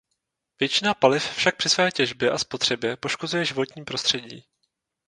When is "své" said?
1.69-1.91